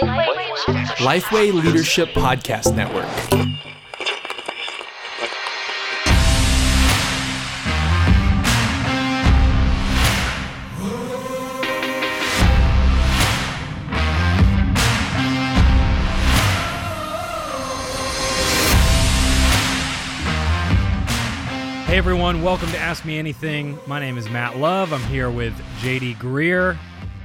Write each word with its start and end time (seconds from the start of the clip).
Lifeway 0.00 1.52
Leadership 1.52 2.08
Podcast 2.10 2.74
Network. 2.74 3.04
Hey 21.84 21.98
everyone, 21.98 22.40
welcome 22.40 22.70
to 22.70 22.78
Ask 22.78 23.04
Me 23.04 23.18
Anything. 23.18 23.78
My 23.86 24.00
name 24.00 24.16
is 24.16 24.30
Matt 24.30 24.56
Love. 24.56 24.94
I'm 24.94 25.02
here 25.02 25.30
with 25.30 25.52
JD 25.80 26.16
Greear. 26.16 26.78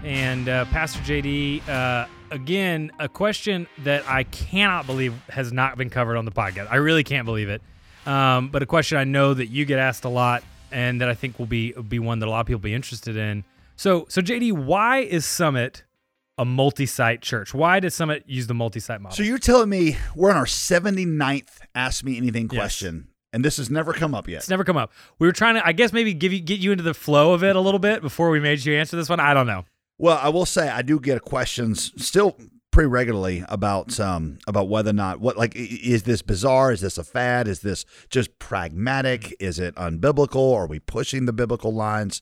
And 0.04 0.50
uh, 0.50 0.66
Pastor 0.66 1.00
JD, 1.00 1.68
uh, 1.70 2.08
again, 2.32 2.92
a 3.00 3.08
question 3.10 3.68
that 3.80 4.08
I 4.08 4.24
cannot 4.24 4.86
believe 4.86 5.14
has 5.30 5.52
not 5.52 5.78
been 5.78 5.90
covered 5.90 6.18
on 6.18 6.26
the 6.26 6.32
podcast. 6.32 6.68
I 6.72 6.76
really 6.78 7.04
can't 7.04 7.26
believe 7.26 7.50
it. 7.50 7.62
Um, 8.06 8.50
but 8.50 8.64
a 8.64 8.66
question 8.66 8.98
I 8.98 9.04
know 9.04 9.34
that 9.34 9.48
you 9.48 9.66
get 9.66 9.80
asked 9.80 10.06
a 10.06 10.10
lot 10.10 10.44
and 10.72 11.02
that 11.02 11.10
I 11.10 11.14
think 11.14 11.40
will 11.40 11.46
be 11.46 11.72
be 11.74 12.00
one 12.00 12.20
that 12.20 12.28
a 12.28 12.30
lot 12.30 12.42
of 12.42 12.46
people 12.48 12.60
will 12.60 12.64
be 12.64 12.74
interested 12.74 13.18
in. 13.18 13.44
So, 13.76 14.06
so 14.10 14.22
JD, 14.22 14.54
why 14.54 15.00
is 15.00 15.26
Summit 15.26 15.84
a 16.38 16.46
multi-site 16.46 17.22
church? 17.22 17.54
Why 17.54 17.80
does 17.80 17.94
Summit 17.96 18.24
use 18.28 18.48
the 18.48 18.54
multi-site 18.54 19.02
model? 19.02 19.16
So 19.16 19.24
you're 19.24 19.38
telling 19.38 19.70
me 19.70 19.98
we're 20.16 20.30
on 20.32 20.38
our 20.38 20.46
79th 20.46 21.60
Ask 21.76 22.04
Me 22.04 22.18
Anything 22.18 22.44
Yes. 22.52 22.58
question, 22.60 23.08
and 23.34 23.44
this 23.44 23.58
has 23.58 23.70
never 23.70 23.92
come 23.94 24.14
up 24.16 24.28
yet. 24.28 24.38
It's 24.38 24.50
never 24.50 24.64
come 24.64 24.78
up. 24.78 24.92
We 25.20 25.28
were 25.28 25.34
trying 25.34 25.56
to, 25.56 25.66
I 25.68 25.72
guess, 25.74 25.92
maybe 25.94 26.14
give 26.14 26.32
you 26.34 26.40
get 26.40 26.60
you 26.60 26.72
into 26.72 26.84
the 26.84 26.94
flow 26.94 27.34
of 27.34 27.44
it 27.44 27.56
a 27.56 27.60
little 27.60 27.80
bit 27.80 28.02
before 28.02 28.30
we 28.30 28.40
made 28.40 28.64
you 28.66 28.74
answer 28.76 28.96
this 28.96 29.10
one. 29.10 29.20
I 29.20 29.34
don't 29.34 29.48
know. 29.48 29.66
Well, 29.98 30.20
I 30.22 30.30
will 30.30 30.46
say 30.46 30.70
I 30.70 30.82
do 30.82 31.00
get 31.00 31.22
questions 31.24 31.92
still 32.04 32.38
pretty 32.78 32.88
regularly 32.88 33.44
about 33.50 34.00
um 34.00 34.38
about 34.46 34.70
whether 34.70 34.92
or 34.92 34.94
not 34.94 35.20
what 35.20 35.36
like 35.36 35.54
is 35.56 36.04
this 36.04 36.22
bizarre? 36.22 36.72
Is 36.72 36.82
this 36.82 37.00
a 37.00 37.04
fad? 37.04 37.48
Is 37.48 37.62
this 37.62 37.86
just 38.10 38.38
pragmatic? 38.38 39.36
Is 39.40 39.58
it 39.58 39.74
unbiblical? 39.76 40.54
Are 40.54 40.68
we 40.68 40.78
pushing 40.80 41.26
the 41.26 41.34
biblical 41.34 41.74
lines? 41.74 42.22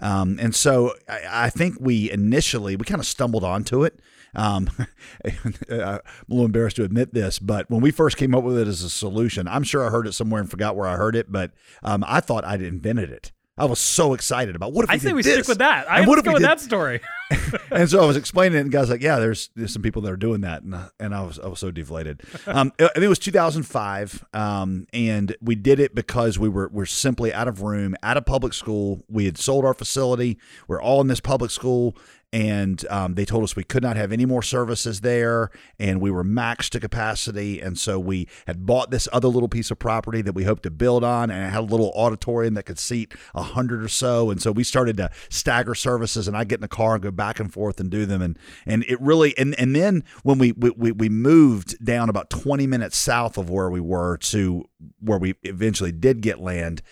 Um, 0.00 0.38
and 0.40 0.56
so 0.56 0.94
I, 1.08 1.46
I 1.46 1.50
think 1.50 1.76
we 1.78 2.10
initially 2.10 2.74
we 2.74 2.84
kind 2.84 3.00
of 3.00 3.06
stumbled 3.06 3.44
onto 3.44 3.84
it. 3.84 4.00
Um, 4.34 4.70
I'm 5.24 5.54
a 5.70 6.00
little 6.26 6.46
embarrassed 6.46 6.76
to 6.76 6.84
admit 6.84 7.14
this, 7.14 7.38
but 7.38 7.70
when 7.70 7.80
we 7.80 7.92
first 7.92 8.16
came 8.16 8.34
up 8.34 8.42
with 8.42 8.58
it 8.58 8.66
as 8.66 8.82
a 8.82 8.90
solution, 8.90 9.46
I'm 9.46 9.62
sure 9.62 9.86
I 9.86 9.90
heard 9.90 10.08
it 10.08 10.14
somewhere 10.14 10.40
and 10.40 10.50
forgot 10.50 10.74
where 10.74 10.88
I 10.88 10.96
heard 10.96 11.14
it, 11.14 11.30
but 11.30 11.52
um, 11.84 12.02
I 12.08 12.20
thought 12.20 12.44
I'd 12.44 12.62
invented 12.62 13.10
it. 13.10 13.30
I 13.62 13.66
was 13.66 13.78
so 13.78 14.12
excited 14.14 14.56
about 14.56 14.72
what 14.72 14.82
if 14.84 14.90
we 14.90 14.94
I 14.96 14.98
say 14.98 15.08
did 15.10 15.14
we 15.14 15.22
this? 15.22 15.32
stick 15.34 15.48
with 15.48 15.58
that. 15.58 15.88
I 15.88 15.98
And 16.00 16.08
what 16.08 16.18
if 16.18 16.24
go 16.24 16.30
we 16.30 16.34
with 16.34 16.42
did- 16.42 16.50
that 16.50 16.60
story. 16.60 17.00
and 17.70 17.88
so 17.88 18.02
I 18.02 18.06
was 18.06 18.16
explaining 18.16 18.58
it, 18.58 18.62
and 18.62 18.72
guys 18.72 18.90
like, 18.90 19.02
yeah, 19.02 19.18
there's 19.18 19.50
there's 19.54 19.72
some 19.72 19.82
people 19.82 20.02
that 20.02 20.12
are 20.12 20.16
doing 20.16 20.42
that, 20.42 20.62
and, 20.62 20.76
and 20.98 21.14
I 21.14 21.22
was 21.22 21.38
I 21.38 21.46
was 21.46 21.58
so 21.58 21.70
deflated. 21.70 22.22
Um, 22.52 22.72
I 22.78 22.88
think 22.88 23.04
it 23.04 23.08
was 23.08 23.20
2005, 23.20 24.26
um, 24.34 24.86
and 24.92 25.34
we 25.40 25.54
did 25.54 25.80
it 25.80 25.94
because 25.94 26.38
we 26.38 26.48
were 26.48 26.68
we're 26.72 26.86
simply 26.86 27.32
out 27.32 27.48
of 27.48 27.62
room, 27.62 27.96
out 28.02 28.16
of 28.16 28.26
public 28.26 28.52
school. 28.52 29.04
We 29.08 29.24
had 29.24 29.38
sold 29.38 29.64
our 29.64 29.74
facility. 29.74 30.38
We're 30.68 30.82
all 30.82 31.00
in 31.00 31.06
this 31.06 31.20
public 31.20 31.50
school. 31.50 31.96
And 32.34 32.86
um, 32.88 33.14
they 33.14 33.26
told 33.26 33.44
us 33.44 33.56
we 33.56 33.64
could 33.64 33.82
not 33.82 33.96
have 33.96 34.10
any 34.10 34.24
more 34.24 34.42
services 34.42 35.02
there, 35.02 35.50
and 35.78 36.00
we 36.00 36.10
were 36.10 36.24
maxed 36.24 36.70
to 36.70 36.80
capacity. 36.80 37.60
And 37.60 37.78
so 37.78 38.00
we 38.00 38.26
had 38.46 38.64
bought 38.64 38.90
this 38.90 39.06
other 39.12 39.28
little 39.28 39.50
piece 39.50 39.70
of 39.70 39.78
property 39.78 40.22
that 40.22 40.32
we 40.32 40.44
hoped 40.44 40.62
to 40.62 40.70
build 40.70 41.04
on, 41.04 41.30
and 41.30 41.46
it 41.46 41.50
had 41.50 41.60
a 41.60 41.66
little 41.66 41.92
auditorium 41.92 42.54
that 42.54 42.62
could 42.62 42.78
seat 42.78 43.12
a 43.34 43.42
hundred 43.42 43.82
or 43.82 43.88
so. 43.88 44.30
And 44.30 44.40
so 44.40 44.50
we 44.50 44.64
started 44.64 44.96
to 44.96 45.10
stagger 45.28 45.74
services, 45.74 46.26
and 46.26 46.34
I 46.34 46.44
get 46.44 46.56
in 46.56 46.62
the 46.62 46.68
car 46.68 46.94
and 46.94 47.02
go 47.02 47.10
back 47.10 47.21
and 47.40 47.52
forth 47.52 47.80
and 47.80 47.90
do 47.90 48.06
them. 48.06 48.22
And 48.22 48.38
and 48.66 48.84
it 48.88 49.00
really 49.00 49.36
and 49.38 49.54
and 49.58 49.74
then 49.74 50.04
when 50.22 50.38
we 50.38 50.52
we 50.52 50.92
we, 50.92 51.08
moved 51.08 51.82
down 51.84 52.08
about 52.08 52.30
twenty 52.30 52.66
minutes 52.66 52.96
south 52.96 53.36
of 53.38 53.50
where 53.50 53.70
we 53.70 53.80
were 53.80 54.16
to 54.18 54.64
where 55.00 55.18
we 55.18 55.34
eventually 55.42 55.92
did 55.92 56.20
get 56.20 56.40
land. 56.40 56.82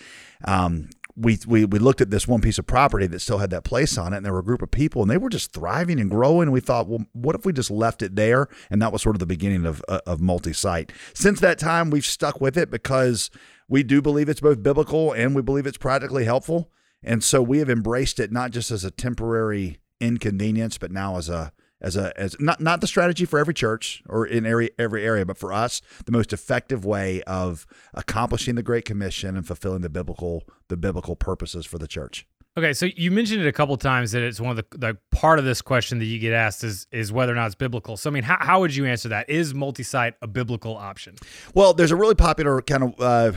Um, 0.44 0.90
we, 1.16 1.38
we 1.46 1.64
we 1.64 1.78
looked 1.78 2.00
at 2.00 2.10
this 2.10 2.26
one 2.26 2.40
piece 2.40 2.58
of 2.58 2.66
property 2.66 3.06
that 3.06 3.20
still 3.20 3.38
had 3.38 3.50
that 3.50 3.64
place 3.64 3.98
on 3.98 4.12
it, 4.12 4.18
and 4.18 4.26
there 4.26 4.32
were 4.32 4.38
a 4.38 4.44
group 4.44 4.62
of 4.62 4.70
people, 4.70 5.02
and 5.02 5.10
they 5.10 5.18
were 5.18 5.28
just 5.28 5.52
thriving 5.52 6.00
and 6.00 6.10
growing. 6.10 6.42
And 6.42 6.52
we 6.52 6.60
thought, 6.60 6.88
well, 6.88 7.04
what 7.12 7.34
if 7.34 7.44
we 7.44 7.52
just 7.52 7.70
left 7.70 8.02
it 8.02 8.16
there? 8.16 8.48
And 8.70 8.80
that 8.80 8.92
was 8.92 9.02
sort 9.02 9.16
of 9.16 9.20
the 9.20 9.26
beginning 9.26 9.66
of 9.66 9.82
uh, 9.88 10.00
of 10.06 10.20
multi-site. 10.20 10.92
Since 11.12 11.40
that 11.40 11.58
time, 11.58 11.90
we've 11.90 12.06
stuck 12.06 12.40
with 12.40 12.56
it 12.56 12.70
because 12.70 13.30
we 13.68 13.82
do 13.82 14.00
believe 14.00 14.28
it's 14.28 14.40
both 14.40 14.62
biblical 14.62 15.12
and 15.12 15.34
we 15.34 15.42
believe 15.42 15.66
it's 15.66 15.78
practically 15.78 16.24
helpful. 16.24 16.70
And 17.02 17.24
so 17.24 17.42
we 17.42 17.58
have 17.58 17.70
embraced 17.70 18.20
it 18.20 18.32
not 18.32 18.50
just 18.50 18.70
as 18.70 18.84
a 18.84 18.90
temporary 18.90 19.78
inconvenience, 20.00 20.78
but 20.78 20.90
now 20.90 21.16
as 21.16 21.28
a 21.28 21.52
as 21.80 21.96
a 21.96 22.18
as 22.20 22.36
not 22.38 22.60
not 22.60 22.80
the 22.80 22.86
strategy 22.86 23.24
for 23.24 23.38
every 23.38 23.54
church 23.54 24.02
or 24.08 24.26
in 24.26 24.46
every 24.46 24.70
every 24.78 25.04
area, 25.04 25.24
but 25.24 25.38
for 25.38 25.52
us, 25.52 25.80
the 26.04 26.12
most 26.12 26.32
effective 26.32 26.84
way 26.84 27.22
of 27.22 27.66
accomplishing 27.94 28.54
the 28.54 28.62
Great 28.62 28.84
Commission 28.84 29.36
and 29.36 29.46
fulfilling 29.46 29.82
the 29.82 29.88
biblical 29.88 30.44
the 30.68 30.76
biblical 30.76 31.16
purposes 31.16 31.66
for 31.66 31.78
the 31.78 31.88
church. 31.88 32.26
Okay, 32.56 32.72
so 32.72 32.86
you 32.96 33.12
mentioned 33.12 33.40
it 33.40 33.46
a 33.46 33.52
couple 33.52 33.76
times 33.76 34.10
that 34.10 34.22
it's 34.22 34.40
one 34.40 34.50
of 34.50 34.56
the, 34.56 34.76
the 34.76 34.98
part 35.12 35.38
of 35.38 35.44
this 35.44 35.62
question 35.62 36.00
that 36.00 36.06
you 36.06 36.18
get 36.18 36.32
asked 36.32 36.64
is 36.64 36.86
is 36.90 37.12
whether 37.12 37.32
or 37.32 37.36
not 37.36 37.46
it's 37.46 37.54
biblical. 37.54 37.96
So 37.96 38.10
I 38.10 38.12
mean, 38.12 38.24
how, 38.24 38.38
how 38.40 38.60
would 38.60 38.74
you 38.74 38.86
answer 38.86 39.08
that? 39.10 39.30
Is 39.30 39.54
multi-site 39.54 40.14
a 40.20 40.26
biblical 40.26 40.76
option? 40.76 41.14
Well, 41.54 41.74
there's 41.74 41.92
a 41.92 41.96
really 41.96 42.16
popular 42.16 42.60
kind 42.60 42.82
of 42.82 43.00
uh, 43.00 43.32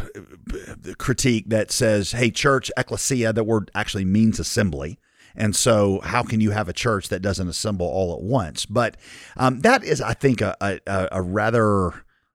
critique 0.98 1.46
that 1.50 1.70
says, 1.72 2.14
"Hey, 2.14 2.32
church, 2.32 2.72
ecclesia," 2.76 3.34
that 3.34 3.44
word 3.44 3.70
actually 3.76 4.06
means 4.06 4.40
assembly. 4.40 4.98
And 5.36 5.56
so, 5.56 6.00
how 6.04 6.24
can 6.24 6.42
you 6.42 6.52
have 6.52 6.70
a 6.70 6.74
church 6.74 7.10
that 7.10 7.22
doesn't 7.22 7.48
assemble 7.48 7.88
all 7.88 8.14
at 8.14 8.22
once? 8.22 8.66
But 8.66 8.98
um, 9.38 9.62
that 9.62 9.84
is, 9.84 10.02
I 10.02 10.14
think, 10.14 10.42
a, 10.42 10.56
a, 10.62 11.08
a 11.12 11.22
rather 11.22 11.94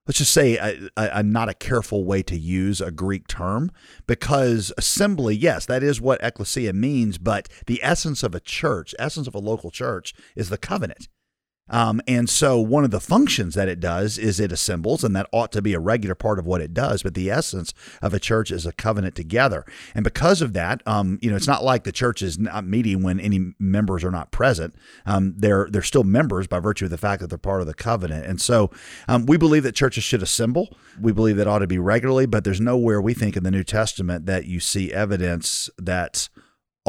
let's 0.09 0.17
just 0.17 0.33
say 0.33 0.57
a, 0.57 0.89
a, 0.97 1.21
not 1.21 1.49
a 1.49 1.53
careful 1.53 2.03
way 2.03 2.23
to 2.23 2.35
use 2.35 2.81
a 2.81 2.89
Greek 2.89 3.27
term 3.27 3.71
because 4.07 4.73
assembly, 4.75 5.35
yes, 5.35 5.67
that 5.67 5.83
is 5.83 6.01
what 6.01 6.19
ecclesia 6.23 6.73
means, 6.73 7.19
but 7.19 7.47
the 7.67 7.79
essence 7.83 8.23
of 8.23 8.33
a 8.33 8.39
church, 8.39 8.95
essence 8.97 9.27
of 9.27 9.35
a 9.35 9.39
local 9.39 9.69
church, 9.69 10.15
is 10.35 10.49
the 10.49 10.57
covenant. 10.57 11.07
Um, 11.69 12.01
and 12.07 12.29
so 12.29 12.59
one 12.59 12.83
of 12.83 12.91
the 12.91 12.99
functions 12.99 13.55
that 13.55 13.67
it 13.67 13.79
does 13.79 14.17
is 14.17 14.39
it 14.39 14.51
assembles, 14.51 15.03
and 15.03 15.15
that 15.15 15.27
ought 15.31 15.51
to 15.53 15.61
be 15.61 15.73
a 15.73 15.79
regular 15.79 16.15
part 16.15 16.39
of 16.39 16.45
what 16.45 16.61
it 16.61 16.73
does. 16.73 17.03
But 17.03 17.13
the 17.13 17.29
essence 17.29 17.73
of 18.01 18.13
a 18.13 18.19
church 18.19 18.51
is 18.51 18.65
a 18.65 18.71
covenant 18.71 19.15
together, 19.15 19.65
and 19.93 20.03
because 20.03 20.41
of 20.41 20.53
that, 20.53 20.81
um, 20.85 21.19
you 21.21 21.29
know, 21.29 21.35
it's 21.35 21.47
not 21.47 21.63
like 21.63 21.83
the 21.83 21.91
church 21.91 22.21
is 22.21 22.37
not 22.37 22.65
meeting 22.65 23.03
when 23.03 23.19
any 23.19 23.53
members 23.59 24.03
are 24.03 24.11
not 24.11 24.31
present. 24.31 24.75
Um, 25.05 25.35
they're 25.37 25.67
they're 25.69 25.81
still 25.81 26.03
members 26.03 26.47
by 26.47 26.59
virtue 26.59 26.85
of 26.85 26.91
the 26.91 26.97
fact 26.97 27.21
that 27.21 27.27
they're 27.27 27.37
part 27.37 27.61
of 27.61 27.67
the 27.67 27.73
covenant. 27.73 28.25
And 28.25 28.41
so 28.41 28.71
um, 29.07 29.25
we 29.25 29.37
believe 29.37 29.63
that 29.63 29.75
churches 29.75 30.03
should 30.03 30.23
assemble. 30.23 30.75
We 30.99 31.11
believe 31.11 31.37
that 31.37 31.47
ought 31.47 31.59
to 31.59 31.67
be 31.67 31.79
regularly, 31.79 32.25
but 32.25 32.43
there's 32.43 32.61
nowhere 32.61 33.01
we 33.01 33.13
think 33.13 33.37
in 33.37 33.43
the 33.43 33.51
New 33.51 33.63
Testament 33.63 34.25
that 34.25 34.45
you 34.45 34.59
see 34.59 34.91
evidence 34.93 35.69
that 35.77 36.29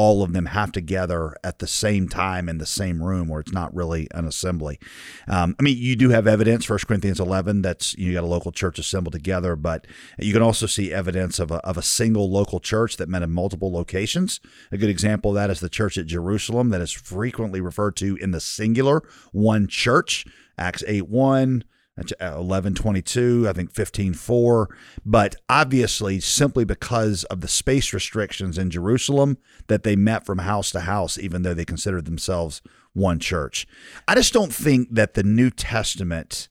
all 0.00 0.22
of 0.22 0.32
them 0.32 0.46
have 0.46 0.72
to 0.72 0.80
gather 0.80 1.36
at 1.44 1.58
the 1.58 1.66
same 1.66 2.08
time 2.08 2.48
in 2.48 2.56
the 2.56 2.64
same 2.64 3.02
room 3.02 3.28
where 3.28 3.40
it's 3.40 3.52
not 3.52 3.74
really 3.74 4.08
an 4.12 4.24
assembly. 4.24 4.80
Um, 5.28 5.54
I 5.60 5.62
mean, 5.62 5.76
you 5.76 5.94
do 5.94 6.08
have 6.08 6.26
evidence, 6.26 6.66
1 6.70 6.78
Corinthians 6.88 7.20
11, 7.20 7.60
that's 7.60 7.92
you 7.98 8.14
got 8.14 8.24
a 8.24 8.26
local 8.26 8.50
church 8.50 8.78
assembled 8.78 9.12
together, 9.12 9.56
but 9.56 9.86
you 10.18 10.32
can 10.32 10.40
also 10.40 10.64
see 10.64 10.90
evidence 10.90 11.38
of 11.38 11.50
a, 11.50 11.56
of 11.56 11.76
a 11.76 11.82
single 11.82 12.30
local 12.30 12.60
church 12.60 12.96
that 12.96 13.10
met 13.10 13.22
in 13.22 13.30
multiple 13.30 13.70
locations. 13.70 14.40
A 14.72 14.78
good 14.78 14.88
example 14.88 15.32
of 15.32 15.34
that 15.34 15.50
is 15.50 15.60
the 15.60 15.68
church 15.68 15.98
at 15.98 16.06
Jerusalem 16.06 16.70
that 16.70 16.80
is 16.80 16.92
frequently 16.92 17.60
referred 17.60 17.94
to 17.96 18.16
in 18.22 18.30
the 18.30 18.40
singular, 18.40 19.02
one 19.32 19.68
church, 19.68 20.24
Acts 20.56 20.82
8 20.86 21.10
1. 21.10 21.62
That's 21.96 22.12
uh, 22.12 22.40
1122, 22.40 23.46
I 23.48 23.52
think 23.52 23.70
154. 23.70 24.70
But 25.04 25.36
obviously, 25.48 26.20
simply 26.20 26.64
because 26.64 27.24
of 27.24 27.40
the 27.40 27.48
space 27.48 27.92
restrictions 27.92 28.58
in 28.58 28.70
Jerusalem, 28.70 29.38
that 29.66 29.82
they 29.82 29.96
met 29.96 30.24
from 30.24 30.38
house 30.38 30.70
to 30.72 30.80
house, 30.80 31.18
even 31.18 31.42
though 31.42 31.54
they 31.54 31.64
considered 31.64 32.06
themselves 32.06 32.62
one 32.92 33.18
church. 33.18 33.66
I 34.08 34.14
just 34.14 34.32
don't 34.32 34.52
think 34.52 34.88
that 34.92 35.14
the 35.14 35.22
New 35.22 35.50
Testament 35.50 36.48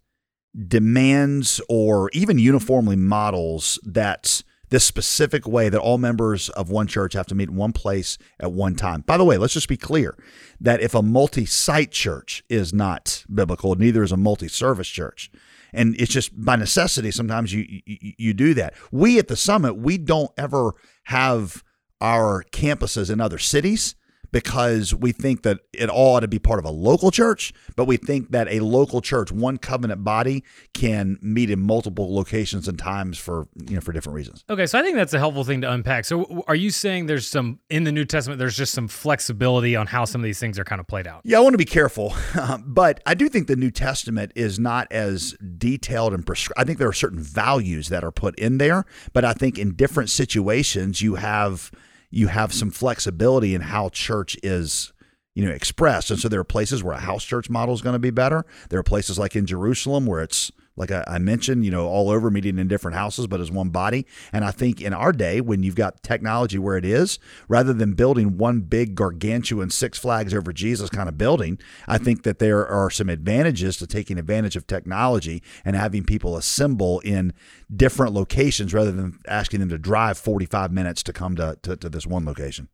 demands 0.68 1.62
or 1.70 2.10
even 2.14 2.40
uniformly 2.40 2.96
models 2.96 3.80
that 3.84 4.44
this 4.70 4.84
specific 4.84 5.48
way 5.48 5.70
that 5.70 5.80
all 5.80 5.98
members 5.98 6.50
of 6.50 6.70
one 6.70 6.88
church 6.88 7.14
have 7.14 7.28
to 7.28 7.36
meet 7.36 7.50
in 7.50 7.56
one 7.56 7.74
place 7.74 8.18
at 8.40 8.52
one 8.52 8.76
time. 8.76 9.02
By 9.02 9.18
the 9.18 9.26
way, 9.26 9.38
let's 9.38 9.54
just 9.54 9.68
be 9.68 9.78
clear 9.78 10.16
that 10.60 10.82
if 10.82 10.94
a 10.94 11.02
multi 11.02 11.46
site 11.46 11.92
church 11.92 12.44
is 12.50 12.74
not 12.74 13.26
biblical, 13.34 13.76
neither 13.76 14.04
is 14.04 14.12
a 14.12 14.18
multi 14.18 14.48
service 14.48 14.88
church. 14.88 15.32
And 15.72 15.96
it's 16.00 16.12
just 16.12 16.32
by 16.44 16.56
necessity, 16.56 17.12
sometimes 17.12 17.54
you, 17.54 17.66
you 17.86 18.14
you 18.18 18.34
do 18.34 18.54
that. 18.56 18.74
We 18.92 19.20
at 19.20 19.28
the 19.28 19.36
summit, 19.36 19.76
we 19.76 19.98
don't 20.00 20.32
ever 20.38 20.74
have 21.06 21.64
our 22.02 22.44
campuses 22.52 23.12
in 23.12 23.22
other 23.22 23.38
cities 23.38 23.96
because 24.32 24.94
we 24.94 25.12
think 25.12 25.44
that 25.44 25.60
it 25.74 25.90
all 25.90 26.16
ought 26.16 26.22
to 26.22 26.28
be 26.28 26.40
part 26.40 26.60
of 26.60 26.66
a 26.66 26.70
local 26.70 27.12
church, 27.12 27.54
but 27.76 27.86
we 27.86 27.98
think 27.98 28.32
that 28.32 28.48
a 28.50 28.60
local 28.60 29.02
church, 29.02 29.32
one 29.32 29.58
covenant 29.58 30.04
body, 30.04 30.44
can 30.74 31.18
meet 31.22 31.50
in 31.50 31.60
multiple 31.60 32.14
locations 32.14 32.68
and 32.68 32.78
times 32.78 33.18
for 33.18 33.48
you 33.68 33.76
know 33.76 33.82
for 33.82 33.92
different 33.92 34.16
reasons. 34.16 34.44
Okay, 34.50 34.66
so 34.66 34.80
I 34.80 34.84
think 34.84 34.96
that's 34.96 35.14
a 35.14 35.20
helpful 35.20 35.44
thing 35.44 35.62
to 35.62 35.72
unpack. 35.72 36.06
So, 36.06 36.44
are 36.48 36.56
you 36.56 36.72
saying 36.72 37.08
there's 37.08 37.28
some 37.28 37.60
in 37.70 37.84
the 37.84 37.92
New 37.92 38.06
Testament? 38.06 38.40
There's 38.40 38.58
just 38.58 38.74
some 38.74 38.88
flexibility 38.88 39.76
on 39.76 39.88
how 39.88 40.06
some 40.06 40.22
of 40.22 40.26
these 40.26 40.40
things 40.40 40.60
are 40.60 40.64
kind 40.64 40.80
of 40.80 40.88
played 40.88 41.08
out. 41.08 41.22
Yeah, 41.24 41.38
I 41.38 41.42
want 41.42 41.54
to 41.54 41.58
be 41.60 41.66
careful, 41.66 42.14
but 42.66 43.02
I 43.06 43.14
do 43.14 43.30
think 43.30 43.48
the 43.48 43.56
New 43.56 43.72
Testament 43.72 44.32
is 44.36 44.60
not 44.60 44.92
as 44.92 45.36
detailed 45.58 46.14
and 46.14 46.26
prescribed. 46.26 46.60
I 46.60 46.64
think 46.64 46.80
there 46.80 46.90
are 46.90 46.94
certain 46.94 47.20
values 47.20 47.90
that 47.90 48.04
are 48.04 48.12
put 48.12 48.38
in 48.38 48.58
there, 48.58 48.86
but 49.14 49.26
I 49.26 49.34
think 49.34 49.58
in 49.58 49.74
different 49.76 50.10
situations 50.10 51.02
you 51.02 51.16
have 51.16 51.72
you 52.10 52.28
have 52.28 52.54
some 52.54 52.72
flexibility 52.72 53.54
in 53.54 53.62
how 53.62 53.90
church 53.90 54.38
is 54.44 54.94
you 55.36 55.46
know 55.46 55.52
expressed. 55.52 56.12
And 56.12 56.20
so 56.20 56.28
there 56.28 56.40
are 56.40 56.46
places 56.46 56.84
where 56.84 56.96
a 56.96 57.00
house 57.00 57.24
church 57.24 57.50
model 57.50 57.74
is 57.74 57.82
going 57.82 57.94
to 57.94 58.00
be 58.00 58.10
better. 58.10 58.46
There 58.70 58.80
are 58.80 58.84
places 58.84 59.18
like 59.20 59.36
in 59.36 59.46
jerusalem 59.46 60.06
where 60.06 60.22
it's 60.22 60.52
like 60.80 60.92
I, 60.92 61.04
I, 61.06 61.20
mentioned, 61.20 61.66
you 61.66 61.72
know, 61.72 61.88
all 61.88 62.10
over 62.10 62.32
meeting 62.32 62.58
in 62.58 62.68
different 62.68 62.96
houses, 62.96 63.28
but 63.28 63.42
as 63.42 63.52
one 63.52 63.70
body. 63.70 64.08
And 64.32 64.46
I 64.46 64.52
think 64.52 64.82
in 64.82 64.94
our 64.94 65.12
day, 65.12 65.42
when 65.42 65.62
you've 65.62 65.76
got 65.76 66.02
technology 66.02 66.58
where 66.58 66.78
it 66.78 66.86
is, 66.86 67.20
rather 67.50 67.74
than 67.74 67.94
building 67.94 68.38
one 68.38 68.62
big 68.62 68.96
gargantuan 68.96 69.70
Six 69.70 70.00
Flags 70.00 70.34
over 70.34 70.54
Jesus 70.54 70.90
kind 70.90 71.10
of 71.10 71.18
building, 71.18 71.60
I 71.88 71.98
think 71.98 72.24
that 72.24 72.40
there 72.40 72.66
are 72.66 72.90
some 72.90 73.10
advantages 73.10 73.78
to 73.78 73.88
taking 73.88 74.18
advantage 74.18 74.56
of 74.56 74.66
technology 74.66 75.44
and 75.66 75.76
having 75.76 76.06
people 76.06 76.38
assemble 76.38 77.00
in 77.02 77.34
different 77.76 78.14
locations 78.14 78.74
rather 78.74 78.92
than 78.92 79.20
asking 79.28 79.60
them 79.60 79.70
to 79.70 79.78
drive 79.78 80.18
45 80.18 80.72
minutes 80.72 81.04
to 81.04 81.14
come 81.14 81.36
to, 81.36 81.58
to, 81.62 81.76
to 81.76 81.90
this 81.90 82.08
one 82.08 82.26
location. 82.26 82.70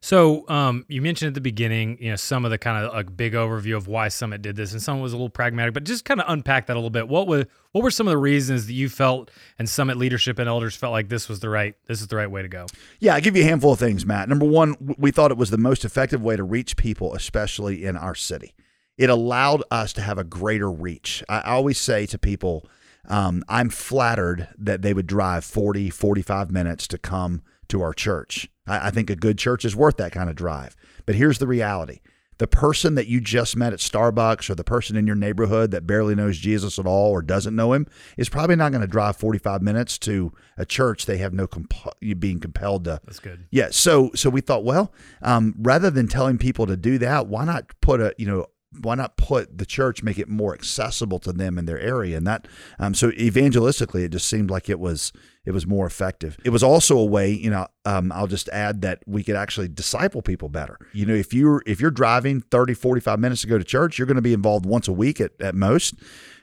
So 0.00 0.48
um, 0.48 0.84
you 0.88 1.02
mentioned 1.02 1.28
at 1.28 1.34
the 1.34 1.40
beginning, 1.40 1.98
you 2.00 2.10
know, 2.10 2.16
some 2.16 2.44
of 2.44 2.52
the 2.52 2.58
kind 2.58 2.84
of 2.84 2.92
like 2.92 3.16
big 3.16 3.32
overview 3.32 3.76
of 3.76 3.88
why 3.88 4.08
Summit 4.08 4.42
did 4.42 4.54
this, 4.54 4.72
and 4.72 4.80
some 4.80 5.00
was 5.00 5.12
a 5.12 5.16
little 5.16 5.30
pragmatic, 5.30 5.74
but 5.74 5.84
just 5.84 6.04
kind 6.04 6.20
of 6.20 6.26
unpack 6.28 6.66
that 6.66 6.74
a 6.74 6.78
little 6.78 6.90
bit. 6.90 7.08
What 7.08 7.26
was 7.26 7.46
what 7.72 7.82
were 7.82 7.90
some 7.90 8.06
of 8.06 8.12
the 8.12 8.18
reasons 8.18 8.66
that 8.66 8.74
you 8.74 8.88
felt 8.88 9.30
and 9.58 9.68
Summit 9.68 9.96
leadership 9.96 10.38
and 10.38 10.48
elders 10.48 10.76
felt 10.76 10.92
like 10.92 11.08
this 11.08 11.28
was 11.28 11.40
the 11.40 11.48
right 11.48 11.74
this 11.86 12.00
is 12.00 12.06
the 12.06 12.16
right 12.16 12.30
way 12.30 12.42
to 12.42 12.48
go? 12.48 12.66
Yeah, 13.00 13.14
I 13.14 13.20
give 13.20 13.36
you 13.36 13.42
a 13.42 13.46
handful 13.46 13.72
of 13.72 13.78
things, 13.78 14.06
Matt. 14.06 14.28
Number 14.28 14.46
one, 14.46 14.94
we 14.98 15.10
thought 15.10 15.32
it 15.32 15.36
was 15.36 15.50
the 15.50 15.58
most 15.58 15.84
effective 15.84 16.22
way 16.22 16.36
to 16.36 16.44
reach 16.44 16.76
people, 16.76 17.14
especially 17.14 17.84
in 17.84 17.96
our 17.96 18.14
city. 18.14 18.54
It 18.96 19.10
allowed 19.10 19.62
us 19.70 19.92
to 19.94 20.00
have 20.00 20.18
a 20.18 20.24
greater 20.24 20.70
reach. 20.70 21.24
I 21.28 21.40
always 21.42 21.78
say 21.78 22.06
to 22.06 22.18
people, 22.18 22.66
um, 23.08 23.42
I'm 23.48 23.70
flattered 23.70 24.48
that 24.58 24.82
they 24.82 24.92
would 24.92 25.06
drive 25.06 25.44
40, 25.44 25.90
45 25.90 26.50
minutes 26.50 26.86
to 26.88 26.98
come 26.98 27.42
to 27.68 27.82
our 27.82 27.92
church. 27.92 28.48
I, 28.66 28.88
I 28.88 28.90
think 28.90 29.10
a 29.10 29.16
good 29.16 29.38
church 29.38 29.64
is 29.64 29.76
worth 29.76 29.96
that 29.98 30.12
kind 30.12 30.30
of 30.30 30.36
drive. 30.36 30.76
But 31.06 31.14
here's 31.14 31.38
the 31.38 31.46
reality 31.46 32.00
the 32.38 32.46
person 32.46 32.94
that 32.94 33.08
you 33.08 33.20
just 33.20 33.56
met 33.56 33.72
at 33.72 33.80
Starbucks 33.80 34.48
or 34.48 34.54
the 34.54 34.64
person 34.64 34.96
in 34.96 35.06
your 35.06 35.16
neighborhood 35.16 35.72
that 35.72 35.86
barely 35.86 36.14
knows 36.14 36.38
Jesus 36.38 36.78
at 36.78 36.86
all 36.86 37.10
or 37.10 37.20
doesn't 37.20 37.54
know 37.54 37.72
him 37.72 37.86
is 38.16 38.28
probably 38.28 38.54
not 38.56 38.70
going 38.70 38.80
to 38.80 38.86
drive 38.86 39.16
45 39.16 39.60
minutes 39.60 39.98
to 39.98 40.32
a 40.56 40.64
church 40.64 41.06
they 41.06 41.18
have 41.18 41.32
no 41.32 41.48
comp- 41.48 41.74
being 42.18 42.38
compelled 42.38 42.84
to. 42.84 43.00
That's 43.04 43.18
good. 43.18 43.46
Yeah. 43.50 43.68
So 43.72 44.12
so 44.14 44.30
we 44.30 44.40
thought, 44.40 44.64
well, 44.64 44.92
um, 45.20 45.54
rather 45.58 45.90
than 45.90 46.06
telling 46.06 46.38
people 46.38 46.66
to 46.66 46.76
do 46.76 46.98
that, 46.98 47.26
why 47.26 47.44
not 47.44 47.72
put 47.80 48.00
a 48.00 48.14
you 48.16 48.26
know 48.26 48.46
why 48.80 48.94
not 48.94 49.16
put 49.16 49.56
the 49.56 49.66
church 49.66 50.02
make 50.02 50.18
it 50.18 50.28
more 50.28 50.54
accessible 50.54 51.18
to 51.20 51.32
them 51.32 51.58
in 51.58 51.64
their 51.64 51.78
area? 51.78 52.16
And 52.16 52.26
that 52.26 52.46
um, 52.78 52.94
so 52.94 53.10
evangelistically 53.12 54.04
it 54.04 54.10
just 54.10 54.28
seemed 54.28 54.50
like 54.50 54.68
it 54.68 54.78
was 54.78 55.12
it 55.44 55.52
was 55.52 55.66
more 55.66 55.86
effective. 55.86 56.36
It 56.44 56.50
was 56.50 56.62
also 56.62 56.98
a 56.98 57.04
way 57.04 57.30
you 57.30 57.50
know 57.50 57.66
um, 57.84 58.12
i'll 58.12 58.26
just 58.26 58.48
add 58.50 58.82
that 58.82 59.02
we 59.06 59.22
could 59.24 59.36
actually 59.36 59.68
disciple 59.68 60.22
people 60.22 60.48
better. 60.48 60.78
You 60.92 61.06
know 61.06 61.14
if 61.14 61.32
you're 61.32 61.62
if 61.66 61.80
you're 61.80 61.90
driving 61.90 62.40
30 62.40 62.74
45 62.74 63.18
minutes 63.18 63.40
to 63.42 63.46
go 63.46 63.58
to 63.58 63.64
church 63.64 63.98
you're 63.98 64.06
going 64.06 64.16
to 64.16 64.22
be 64.22 64.34
involved 64.34 64.66
once 64.66 64.88
a 64.88 64.92
week 64.92 65.20
at, 65.20 65.32
at 65.40 65.54
most 65.54 65.94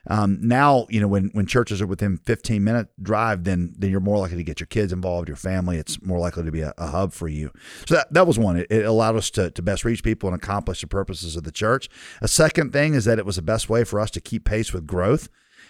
um, 0.08 0.38
now, 0.42 0.86
you 0.90 1.00
know, 1.00 1.08
when, 1.08 1.30
when 1.34 1.46
churches 1.46 1.82
are 1.82 1.88
within 1.88 2.18
15 2.18 2.64
minute 2.64 2.88
drive, 3.02 3.44
then 3.44 3.74
then 3.78 3.90
you're 3.90 4.00
more 4.00 4.18
likely 4.18 4.38
to 4.38 4.44
get 4.44 4.60
your 4.60 4.68
kids 4.68 4.94
involved, 4.94 5.28
your 5.28 5.38
family. 5.38 5.78
It's 5.78 6.02
more 6.02 6.20
likely 6.20 6.44
to 6.44 6.52
be 6.52 6.62
a, 6.62 6.74
a 6.78 6.88
hub 6.88 7.14
for 7.14 7.28
you. 7.28 7.52
So 7.88 7.96
that, 7.96 8.14
that 8.14 8.28
was 8.28 8.38
one. 8.38 8.58
It, 8.58 8.68
it, 8.70 8.86
allowed 8.86 9.16
us 9.16 9.30
to, 9.32 9.50
to 9.52 9.62
best 9.62 9.84
reach 9.84 10.04
people 10.04 10.30
and 10.30 10.36
accomplish 10.36 10.82
the 10.82 10.88
purposes 10.88 11.36
of 11.36 11.44
the 11.44 11.52
church. 11.52 11.90
A 12.22 12.28
second 12.28 12.72
thing 12.72 12.94
is 12.94 13.06
that 13.06 13.20
it 13.20 13.26
was 13.26 13.36
the 13.38 13.42
best 13.42 13.70
way 13.70 13.84
for 13.84 14.00
us 14.00 14.12
to 14.12 14.22
keep 14.22 14.46
pace 14.46 14.72
with 14.74 14.86
growth. 14.86 15.28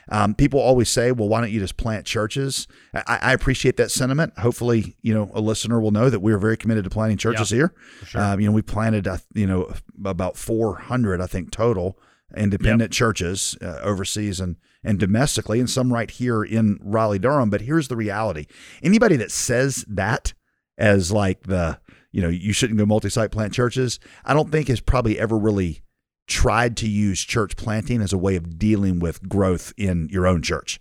Um, 0.09 0.35
people 0.35 0.59
always 0.59 0.89
say, 0.89 1.11
well, 1.11 1.27
why 1.27 1.41
don't 1.41 1.51
you 1.51 1.59
just 1.59 1.77
plant 1.77 2.05
churches? 2.05 2.67
I, 2.93 3.19
I, 3.21 3.33
appreciate 3.33 3.77
that 3.77 3.89
sentiment. 3.89 4.37
Hopefully, 4.37 4.95
you 5.01 5.15
know, 5.15 5.31
a 5.33 5.41
listener 5.41 5.81
will 5.81 5.89
know 5.89 6.11
that 6.11 6.19
we 6.19 6.31
are 6.31 6.37
very 6.37 6.57
committed 6.57 6.83
to 6.83 6.91
planting 6.91 7.17
churches 7.17 7.49
here. 7.49 7.73
Sure. 8.05 8.21
Um, 8.21 8.39
you 8.39 8.45
know, 8.45 8.51
we 8.51 8.61
planted, 8.61 9.07
uh, 9.07 9.17
you 9.33 9.47
know, 9.47 9.73
about 10.03 10.37
400, 10.37 11.21
I 11.21 11.25
think, 11.25 11.49
total 11.49 11.97
independent 12.35 12.91
yep. 12.91 12.97
churches 12.97 13.57
uh, 13.61 13.79
overseas 13.81 14.39
and 14.39 14.57
and 14.83 14.99
domestically, 14.99 15.59
and 15.59 15.69
some 15.69 15.91
right 15.91 16.11
here 16.11 16.43
in 16.43 16.77
Raleigh 16.81 17.19
Durham. 17.19 17.49
But 17.49 17.61
here's 17.61 17.87
the 17.87 17.95
reality: 17.95 18.45
anybody 18.83 19.15
that 19.17 19.31
says 19.31 19.85
that 19.87 20.33
as 20.77 21.11
like 21.11 21.43
the 21.43 21.79
you 22.11 22.21
know 22.21 22.29
you 22.29 22.53
shouldn't 22.53 22.79
go 22.79 22.85
multi-site 22.85 23.31
plant 23.31 23.53
churches, 23.53 23.99
I 24.23 24.33
don't 24.33 24.51
think 24.51 24.67
has 24.67 24.79
probably 24.79 25.19
ever 25.19 25.37
really 25.37 25.81
tried 26.27 26.75
to 26.77 26.87
use 26.87 27.21
church 27.21 27.55
planting 27.55 28.01
as 28.01 28.13
a 28.13 28.17
way 28.17 28.35
of 28.35 28.57
dealing 28.57 28.99
with 28.99 29.27
growth 29.29 29.73
in 29.77 30.09
your 30.11 30.25
own 30.25 30.41
church. 30.41 30.79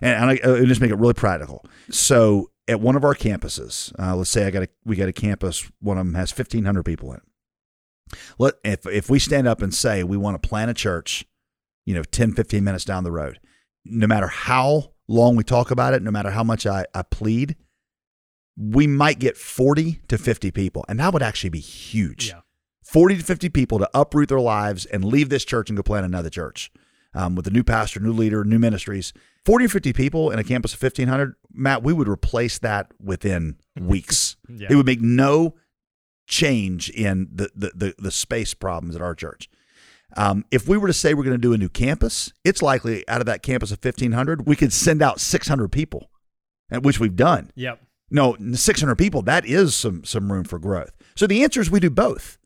And, 0.00 0.14
and 0.14 0.30
I, 0.30 0.60
I 0.60 0.64
just 0.64 0.80
make 0.80 0.90
it 0.90 0.98
really 0.98 1.14
practical. 1.14 1.64
So 1.90 2.50
at 2.66 2.80
one 2.80 2.96
of 2.96 3.04
our 3.04 3.14
campuses, 3.14 3.92
uh, 3.98 4.16
let's 4.16 4.30
say 4.30 4.46
I 4.46 4.50
got 4.50 4.62
a 4.62 4.68
we 4.84 4.96
got 4.96 5.08
a 5.08 5.12
campus. 5.12 5.70
One 5.80 5.98
of 5.98 6.06
them 6.06 6.14
has 6.14 6.30
fifteen 6.30 6.64
hundred 6.64 6.84
people 6.84 7.10
in 7.12 7.18
it 7.18 7.22
let 8.38 8.54
if 8.64 8.86
if 8.86 9.10
we 9.10 9.18
stand 9.18 9.46
up 9.46 9.62
and 9.62 9.74
say 9.74 10.02
we 10.02 10.16
want 10.16 10.40
to 10.40 10.48
plant 10.48 10.70
a 10.70 10.74
church, 10.74 11.24
you 11.84 11.94
know, 11.94 12.02
10, 12.02 12.32
15 12.32 12.62
minutes 12.62 12.84
down 12.84 13.04
the 13.04 13.12
road, 13.12 13.40
no 13.84 14.06
matter 14.06 14.28
how 14.28 14.92
long 15.08 15.36
we 15.36 15.44
talk 15.44 15.70
about 15.70 15.94
it, 15.94 16.02
no 16.02 16.10
matter 16.10 16.30
how 16.30 16.44
much 16.44 16.66
I, 16.66 16.84
I 16.94 17.02
plead, 17.02 17.56
we 18.56 18.86
might 18.86 19.18
get 19.18 19.36
40 19.36 20.00
to 20.08 20.18
50 20.18 20.50
people. 20.50 20.84
And 20.88 20.98
that 20.98 21.12
would 21.12 21.22
actually 21.22 21.50
be 21.50 21.60
huge. 21.60 22.28
Yeah. 22.28 22.40
40 22.84 23.18
to 23.18 23.24
50 23.24 23.48
people 23.50 23.78
to 23.78 23.90
uproot 23.94 24.28
their 24.28 24.40
lives 24.40 24.86
and 24.86 25.04
leave 25.04 25.28
this 25.28 25.44
church 25.44 25.68
and 25.68 25.76
go 25.76 25.82
plant 25.82 26.06
another 26.06 26.30
church 26.30 26.70
um, 27.14 27.34
with 27.34 27.46
a 27.46 27.50
new 27.50 27.64
pastor, 27.64 28.00
new 28.00 28.12
leader, 28.12 28.44
new 28.44 28.58
ministries. 28.58 29.12
40 29.44 29.64
or 29.64 29.68
50 29.68 29.92
people 29.92 30.30
in 30.30 30.38
a 30.38 30.44
campus 30.44 30.74
of 30.74 30.82
1,500, 30.82 31.34
Matt, 31.52 31.82
we 31.82 31.92
would 31.92 32.08
replace 32.08 32.58
that 32.58 32.92
within 33.02 33.56
weeks. 33.80 34.36
yeah. 34.48 34.68
It 34.70 34.76
would 34.76 34.86
make 34.86 35.00
no 35.00 35.54
change 36.26 36.90
in 36.90 37.28
the, 37.32 37.50
the, 37.54 37.72
the, 37.74 37.94
the 37.98 38.10
space 38.10 38.54
problems 38.54 38.94
at 38.96 39.02
our 39.02 39.14
church. 39.14 39.48
Um, 40.16 40.44
if 40.50 40.68
we 40.68 40.78
were 40.78 40.86
to 40.86 40.94
say 40.94 41.14
we're 41.14 41.24
going 41.24 41.36
to 41.36 41.38
do 41.38 41.52
a 41.52 41.58
new 41.58 41.68
campus, 41.68 42.32
it's 42.44 42.62
likely 42.62 43.06
out 43.08 43.20
of 43.20 43.26
that 43.26 43.42
campus 43.42 43.70
of 43.70 43.84
1,500, 43.84 44.46
we 44.46 44.56
could 44.56 44.72
send 44.72 45.02
out 45.02 45.20
600 45.20 45.70
people, 45.70 46.10
which 46.70 47.00
we've 47.00 47.16
done. 47.16 47.50
Yep. 47.54 47.80
No, 48.10 48.36
600 48.52 48.94
people, 48.96 49.22
that 49.22 49.44
is 49.44 49.74
some, 49.74 50.04
some 50.04 50.30
room 50.30 50.44
for 50.44 50.58
growth. 50.58 50.92
So 51.16 51.26
the 51.26 51.42
answer 51.42 51.60
is 51.60 51.70
we 51.70 51.80
do 51.80 51.90
both. 51.90 52.38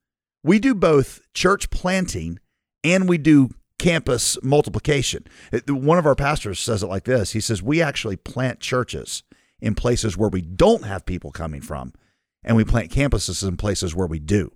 We 0.43 0.59
do 0.59 0.75
both 0.75 1.21
church 1.35 1.71
planting 1.71 2.39
and 2.83 3.09
we 3.09 3.19
do 3.19 3.51
campus 3.79 4.39
multiplication. 4.43 5.27
One 5.69 5.99
of 5.99 6.07
our 6.07 6.15
pastors 6.15 6.61
says 6.61 6.83
it 6.83 6.87
like 6.87 7.05
this 7.05 7.33
He 7.33 7.41
says, 7.41 7.63
We 7.63 7.83
actually 7.83 8.17
plant 8.17 8.61
churches 8.61 9.23
in 9.61 9.75
places 9.75 10.17
where 10.17 10.31
we 10.31 10.41
don't 10.41 10.85
have 10.85 11.05
people 11.05 11.31
coming 11.31 11.61
from 11.61 11.93
and 12.45 12.57
we 12.57 12.65
plant 12.65 12.91
campuses 12.91 13.47
in 13.47 13.57
places 13.57 13.95
where 13.95 14.07
we 14.07 14.19
do. 14.19 14.53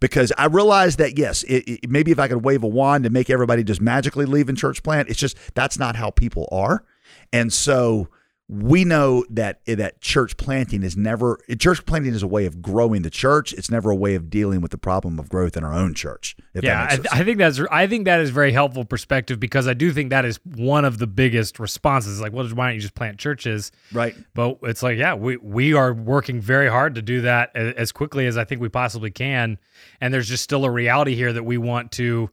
Because 0.00 0.32
I 0.38 0.46
realize 0.46 0.96
that, 0.96 1.18
yes, 1.18 1.42
it, 1.44 1.68
it, 1.68 1.90
maybe 1.90 2.12
if 2.12 2.18
I 2.18 2.28
could 2.28 2.44
wave 2.44 2.62
a 2.62 2.68
wand 2.68 3.04
and 3.04 3.12
make 3.12 3.30
everybody 3.30 3.64
just 3.64 3.80
magically 3.80 4.26
leave 4.26 4.48
in 4.48 4.54
church 4.54 4.82
plant, 4.82 5.08
it's 5.08 5.18
just 5.18 5.36
that's 5.54 5.78
not 5.78 5.96
how 5.96 6.10
people 6.10 6.48
are. 6.52 6.84
And 7.32 7.52
so 7.52 8.08
we 8.50 8.82
know 8.82 9.26
that 9.28 9.60
that 9.66 10.00
church 10.00 10.38
planting 10.38 10.82
is 10.82 10.96
never 10.96 11.38
church 11.58 11.84
planting 11.84 12.14
is 12.14 12.22
a 12.22 12.26
way 12.26 12.46
of 12.46 12.62
growing 12.62 13.02
the 13.02 13.10
church. 13.10 13.52
It's 13.52 13.70
never 13.70 13.90
a 13.90 13.96
way 13.96 14.14
of 14.14 14.30
dealing 14.30 14.62
with 14.62 14.70
the 14.70 14.78
problem 14.78 15.18
of 15.18 15.28
growth 15.28 15.54
in 15.54 15.64
our 15.64 15.74
own 15.74 15.92
church. 15.92 16.34
yeah, 16.54 16.88
I, 16.90 17.20
I, 17.20 17.24
think 17.24 17.36
that's 17.36 17.60
I 17.70 17.86
think 17.86 18.06
that 18.06 18.20
is 18.20 18.30
very 18.30 18.52
helpful 18.52 18.86
perspective 18.86 19.38
because 19.38 19.68
I 19.68 19.74
do 19.74 19.92
think 19.92 20.08
that 20.10 20.24
is 20.24 20.40
one 20.44 20.86
of 20.86 20.96
the 20.96 21.06
biggest 21.06 21.58
responses. 21.58 22.22
Like, 22.22 22.32
well, 22.32 22.48
why 22.48 22.68
don't 22.68 22.76
you 22.76 22.80
just 22.80 22.94
plant 22.94 23.18
churches? 23.18 23.70
Right. 23.92 24.16
But 24.32 24.58
it's 24.62 24.82
like, 24.82 24.96
yeah, 24.96 25.14
we 25.14 25.36
we 25.36 25.74
are 25.74 25.92
working 25.92 26.40
very 26.40 26.70
hard 26.70 26.94
to 26.94 27.02
do 27.02 27.20
that 27.22 27.54
as 27.54 27.92
quickly 27.92 28.26
as 28.26 28.38
I 28.38 28.44
think 28.44 28.62
we 28.62 28.70
possibly 28.70 29.10
can, 29.10 29.58
and 30.00 30.14
there's 30.14 30.28
just 30.28 30.42
still 30.42 30.64
a 30.64 30.70
reality 30.70 31.14
here 31.14 31.34
that 31.34 31.44
we 31.44 31.58
want 31.58 31.92
to 31.92 32.30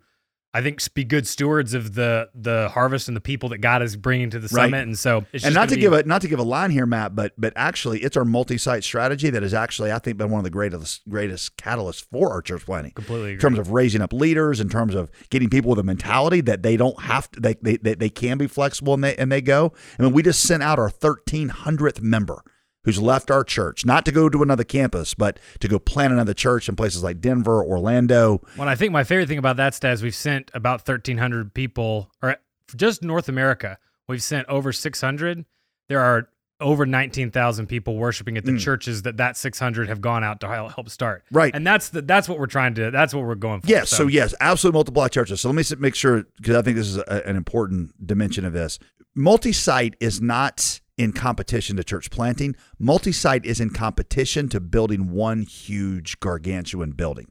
I 0.56 0.62
think 0.62 0.82
be 0.94 1.04
good 1.04 1.28
stewards 1.28 1.74
of 1.74 1.96
the 1.96 2.30
the 2.34 2.70
harvest 2.70 3.10
and 3.10 3.18
the 3.18 3.22
people 3.22 3.50
that 3.50 3.58
God 3.58 3.82
is 3.82 3.98
bringing 3.98 4.30
to 4.30 4.40
the 4.40 4.48
summit. 4.48 4.72
Right. 4.72 4.84
And 4.84 4.98
so, 4.98 5.26
and 5.44 5.54
not 5.54 5.68
to 5.68 5.76
be, 5.76 5.82
give 5.82 5.92
a 5.92 6.04
not 6.04 6.22
to 6.22 6.30
give 6.30 6.40
a 6.40 6.44
line 6.44 6.72
here, 6.72 6.86
Matt, 6.86 7.14
but 7.14 7.34
but 7.38 7.52
actually, 7.58 8.00
it's 8.00 8.16
our 8.16 8.24
multi-site 8.24 8.86
strategy 8.86 9.30
that 9.30 9.44
has 9.44 9.54
actually, 9.54 9.92
I 9.92 10.00
think, 10.00 10.16
been 10.18 10.30
one 10.30 10.40
of 10.40 10.46
the 10.46 10.50
greatest 10.50 11.02
greatest 11.10 11.58
catalysts 11.58 12.06
for 12.10 12.32
our 12.32 12.42
church 12.42 12.66
planting. 12.66 12.94
Completely, 12.94 13.32
agree. 13.32 13.34
in 13.34 13.40
terms 13.40 13.60
of 13.60 13.72
raising 13.72 14.00
up 14.00 14.14
leaders, 14.14 14.62
in 14.62 14.70
terms 14.70 14.96
of 14.96 15.12
getting 15.30 15.50
people 15.50 15.72
with 15.72 15.80
a 15.80 15.84
mentality 15.84 16.40
that 16.40 16.64
they 16.64 16.78
don't 16.78 17.02
have 17.02 17.30
to, 17.32 17.42
they 17.42 17.56
they 17.56 17.76
they, 17.76 17.96
they 17.96 18.10
can 18.10 18.38
be 18.38 18.48
flexible 18.48 18.94
and 18.94 19.04
they 19.04 19.16
and 19.18 19.30
they 19.30 19.42
go. 19.42 19.74
I 20.00 20.04
mean, 20.04 20.14
we 20.14 20.24
just 20.24 20.42
sent 20.42 20.64
out 20.64 20.80
our 20.80 20.90
thirteen 20.90 21.50
hundredth 21.50 22.02
member 22.02 22.46
who's 22.86 23.02
left 23.02 23.30
our 23.30 23.44
church, 23.44 23.86
not 23.86 24.06
to 24.06 24.12
go 24.12 24.30
to 24.30 24.42
another 24.42 24.64
campus, 24.64 25.14
but 25.14 25.40
to 25.60 25.68
go 25.68 25.78
plant 25.78 26.14
another 26.14 26.34
church 26.34 26.70
in 26.70 26.76
places 26.76 27.04
like 27.04 27.20
Denver, 27.20 27.64
Orlando. 27.64 28.42
Well, 28.58 28.70
I 28.70 28.76
think 28.76 28.94
my 28.94 29.04
favorite 29.04 29.28
thing 29.28 29.40
about 29.40 29.58
that 29.58 29.74
stat 29.74 29.94
is 29.94 30.04
we've 30.04 30.16
sent 30.16 30.52
about 30.54 30.88
1,300 30.88 31.54
people, 31.54 32.12
or 32.22 32.38
just 32.76 33.04
North 33.04 33.28
America, 33.28 33.78
we've 34.08 34.24
sent 34.24 34.48
over 34.48 34.72
600. 34.72 35.46
There 35.90 36.00
are 36.00 36.30
over 36.62 36.86
19,000 36.86 37.68
people 37.68 37.98
worshiping 37.98 38.38
at 38.38 38.46
the 38.46 38.58
churches 38.58 39.02
that 39.02 39.18
that 39.18 39.36
600 39.36 39.90
have 39.90 40.00
gone 40.00 40.24
out 40.24 40.40
to 40.40 40.48
help 40.48 40.90
start. 40.90 41.26
Mm. 41.26 41.36
Right. 41.36 41.56
And 41.56 41.68
that's 41.68 41.90
the, 41.90 42.02
that's 42.02 42.30
what 42.30 42.40
we're 42.40 42.46
trying 42.46 42.76
to, 42.76 42.92
that's 42.92 43.14
what 43.14 43.26
we're 43.26 43.36
going 43.36 43.60
for. 43.60 43.68
Yes. 43.68 43.90
So, 43.90 44.08
yes, 44.08 44.34
absolutely 44.40 44.78
multiply 44.78 45.10
churches. 45.10 45.42
So 45.42 45.50
let 45.50 45.56
me 45.56 45.76
make 45.80 45.96
sure 45.96 46.24
because 46.38 46.56
I 46.56 46.62
think 46.62 46.78
this 46.78 46.88
is 46.88 46.98
a, 46.98 47.28
an 47.28 47.36
important 47.36 48.08
dimension 48.08 48.46
of 48.46 48.54
this. 48.54 48.80
Multi-site 49.16 49.96
is 50.00 50.22
not 50.22 50.80
in 50.98 51.12
competition 51.12 51.76
to 51.78 51.84
church 51.84 52.10
planting. 52.10 52.56
Multi-site 52.80 53.46
is 53.46 53.60
in 53.60 53.70
competition 53.70 54.50
to 54.50 54.60
building 54.60 55.12
one 55.12 55.44
huge 55.44 56.20
gargantuan 56.20 56.92
building. 56.92 57.28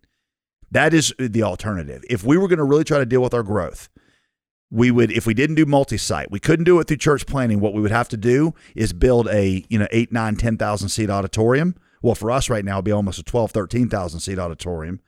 That 0.71 0.93
is 0.93 1.15
the 1.19 1.43
alternative. 1.43 2.03
If 2.11 2.25
we 2.25 2.37
were 2.37 2.49
going 2.49 2.59
to 2.59 2.65
really 2.65 2.85
try 2.85 2.99
to 2.99 3.07
deal 3.07 3.23
with 3.23 3.35
our 3.35 3.43
growth, 3.43 3.89
we 4.75 4.91
would 4.91 5.13
if 5.13 5.25
we 5.25 5.35
didn't 5.35 5.55
do 5.55 5.65
multi-site 5.65 6.31
we 6.33 6.41
couldn't 6.41 6.65
do 6.65 6.81
it 6.81 6.89
through 6.89 6.97
church 6.97 7.27
planting 7.27 7.61
what 7.61 7.75
we 7.75 7.81
would 7.81 7.93
have 7.93 8.09
to 8.09 8.17
do 8.17 8.53
is 8.75 8.93
build 8.93 9.29
a 9.29 9.65
you 9.69 9.79
know 9.79 9.87
8 9.93 10.11
9 10.11 10.37
10,000 10.37 10.89
seat 10.89 11.11
auditorium 11.11 11.77
well 12.03 12.17
for 12.17 12.31
us 12.31 12.51
right 12.51 12.65
now 12.65 12.77
it'd 12.77 12.85
be 12.85 12.91
almost 12.91 13.19
a 13.19 13.23
12 13.23 13.53
13,000 13.53 14.21
seat 14.21 14.39
auditorium 14.39 15.01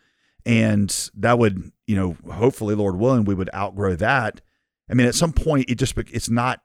and 0.44 1.10
that 1.14 1.38
would 1.38 1.72
you 1.86 1.96
know 1.96 2.16
hopefully 2.32 2.76
lord 2.76 2.96
willing 2.96 3.24
we 3.24 3.34
would 3.34 3.50
outgrow 3.54 3.96
that 3.96 4.40
i 4.88 4.94
mean 4.94 5.06
at 5.06 5.16
some 5.16 5.32
point 5.32 5.68
it 5.68 5.76
just 5.76 5.98
it's 6.12 6.30
not 6.30 6.60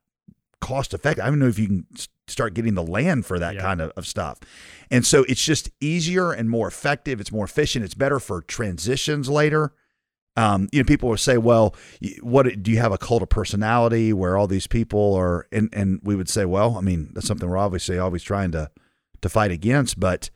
cost 0.61 0.93
effective 0.93 1.23
i 1.25 1.27
don't 1.27 1.39
know 1.39 1.47
if 1.47 1.59
you 1.59 1.67
can 1.67 1.85
start 2.27 2.53
getting 2.53 2.75
the 2.75 2.83
land 2.83 3.25
for 3.25 3.37
that 3.39 3.55
Yeah. 3.55 3.61
kind 3.61 3.81
of, 3.81 3.91
of 3.97 4.07
stuff 4.07 4.39
and 4.89 5.05
so 5.05 5.25
it's 5.27 5.43
just 5.43 5.69
easier 5.81 6.31
and 6.31 6.49
more 6.49 6.67
effective 6.67 7.19
it's 7.19 7.31
more 7.31 7.45
efficient 7.45 7.83
it's 7.83 7.93
better 7.95 8.19
for 8.19 8.41
transitions 8.41 9.29
later 9.29 9.73
um, 10.37 10.69
you 10.71 10.79
know, 10.79 10.85
people 10.85 11.09
will 11.09 11.17
say, 11.17 11.37
"Well, 11.37 11.75
what 12.21 12.63
do 12.63 12.71
you 12.71 12.77
have 12.77 12.93
a 12.93 12.97
cult 12.97 13.21
of 13.21 13.27
personality 13.27 14.13
where 14.13 14.37
all 14.37 14.47
these 14.47 14.65
people 14.65 15.13
are?" 15.15 15.45
And 15.51 15.67
and 15.73 15.99
we 16.03 16.15
would 16.15 16.29
say, 16.29 16.45
"Well, 16.45 16.77
I 16.77 16.81
mean, 16.81 17.11
that's 17.13 17.27
something 17.27 17.49
we're 17.49 17.57
obviously 17.57 17.99
always 17.99 18.23
trying 18.23 18.51
to 18.53 18.71
to 19.21 19.27
fight 19.27 19.51
against." 19.51 19.99
But 19.99 20.29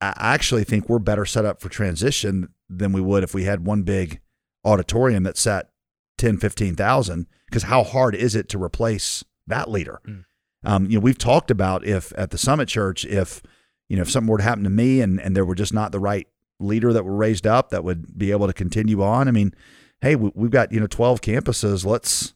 I 0.00 0.14
actually 0.16 0.62
think 0.62 0.88
we're 0.88 1.00
better 1.00 1.24
set 1.26 1.44
up 1.44 1.60
for 1.60 1.68
transition 1.68 2.50
than 2.70 2.92
we 2.92 3.00
would 3.00 3.24
if 3.24 3.34
we 3.34 3.42
had 3.42 3.66
one 3.66 3.82
big 3.82 4.20
auditorium 4.64 5.24
that 5.24 5.36
sat 5.36 5.70
10, 6.18 6.36
15,000. 6.38 7.26
Because 7.46 7.64
how 7.64 7.82
hard 7.82 8.14
is 8.14 8.36
it 8.36 8.48
to 8.50 8.62
replace 8.62 9.24
that 9.46 9.70
leader? 9.70 10.00
Mm. 10.06 10.24
Um, 10.64 10.86
you 10.86 10.98
know, 10.98 11.00
we've 11.00 11.18
talked 11.18 11.50
about 11.50 11.84
if 11.86 12.12
at 12.16 12.30
the 12.30 12.38
Summit 12.38 12.68
Church, 12.68 13.04
if 13.04 13.42
you 13.88 13.96
know, 13.96 14.02
if 14.02 14.10
something 14.10 14.30
were 14.30 14.38
to 14.38 14.44
happen 14.44 14.64
to 14.64 14.70
me 14.70 15.00
and 15.00 15.20
and 15.20 15.36
there 15.36 15.44
were 15.44 15.54
just 15.54 15.72
not 15.72 15.92
the 15.92 16.00
right 16.00 16.26
leader 16.58 16.92
that 16.92 17.04
were 17.04 17.14
raised 17.14 17.46
up 17.46 17.70
that 17.70 17.84
would 17.84 18.18
be 18.18 18.30
able 18.30 18.46
to 18.46 18.52
continue 18.52 19.02
on. 19.02 19.28
I 19.28 19.30
mean, 19.30 19.54
hey, 20.00 20.16
we, 20.16 20.32
we've 20.34 20.50
got 20.50 20.72
you 20.72 20.80
know 20.80 20.86
twelve 20.86 21.20
campuses. 21.20 21.84
Let's 21.84 22.34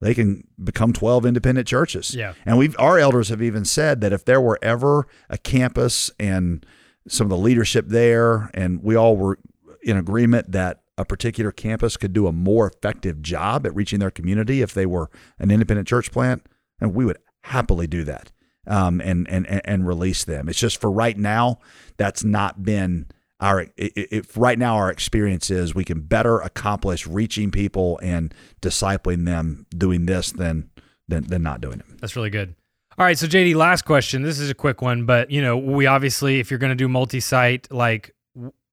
they 0.00 0.14
can 0.14 0.46
become 0.62 0.92
twelve 0.92 1.26
independent 1.26 1.66
churches. 1.66 2.14
Yeah. 2.14 2.34
And 2.46 2.58
we've 2.58 2.76
our 2.78 2.98
elders 2.98 3.28
have 3.28 3.42
even 3.42 3.64
said 3.64 4.00
that 4.00 4.12
if 4.12 4.24
there 4.24 4.40
were 4.40 4.58
ever 4.62 5.06
a 5.28 5.38
campus 5.38 6.10
and 6.18 6.64
some 7.08 7.26
of 7.26 7.30
the 7.30 7.36
leadership 7.36 7.88
there, 7.88 8.50
and 8.54 8.82
we 8.82 8.94
all 8.94 9.16
were 9.16 9.38
in 9.82 9.96
agreement 9.96 10.52
that 10.52 10.80
a 10.96 11.04
particular 11.04 11.50
campus 11.50 11.96
could 11.96 12.12
do 12.12 12.26
a 12.26 12.32
more 12.32 12.68
effective 12.68 13.22
job 13.22 13.66
at 13.66 13.74
reaching 13.74 13.98
their 13.98 14.10
community 14.10 14.62
if 14.62 14.74
they 14.74 14.86
were 14.86 15.10
an 15.38 15.50
independent 15.50 15.88
church 15.88 16.12
plant, 16.12 16.46
and 16.80 16.94
we 16.94 17.04
would 17.04 17.18
happily 17.42 17.86
do 17.86 18.04
that 18.04 18.30
um, 18.66 19.00
and, 19.00 19.28
and 19.28 19.46
and 19.64 19.86
release 19.86 20.24
them. 20.24 20.48
It's 20.48 20.58
just 20.58 20.80
for 20.80 20.90
right 20.90 21.16
now, 21.16 21.58
that's 21.96 22.24
not 22.24 22.62
been 22.62 23.06
our. 23.40 23.66
If 23.76 24.36
right 24.36 24.58
now 24.58 24.76
our 24.76 24.90
experience 24.90 25.50
is 25.50 25.74
we 25.74 25.84
can 25.84 26.00
better 26.00 26.38
accomplish 26.38 27.06
reaching 27.06 27.50
people 27.50 27.98
and 28.02 28.32
discipling 28.62 29.26
them 29.26 29.66
doing 29.76 30.06
this 30.06 30.32
than 30.32 30.70
than, 31.08 31.24
than 31.24 31.42
not 31.42 31.60
doing 31.60 31.80
it. 31.80 32.00
That's 32.00 32.16
really 32.16 32.30
good. 32.30 32.54
All 32.96 33.04
right, 33.04 33.18
so 33.18 33.26
JD, 33.26 33.56
last 33.56 33.82
question. 33.82 34.22
This 34.22 34.38
is 34.38 34.50
a 34.50 34.54
quick 34.54 34.80
one, 34.80 35.04
but 35.04 35.30
you 35.30 35.42
know, 35.42 35.56
we 35.56 35.86
obviously, 35.86 36.38
if 36.38 36.50
you're 36.50 36.58
going 36.58 36.70
to 36.70 36.76
do 36.76 36.88
multi-site, 36.88 37.72
like 37.72 38.13